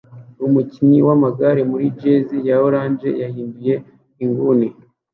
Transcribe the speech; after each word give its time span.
Umukinnyi 0.45 0.99
wamagare 1.07 1.61
muri 1.71 1.85
jersey 1.99 2.41
ya 2.47 2.57
orange 2.67 3.09
yahinduye 3.21 3.73
inguni 4.23 4.67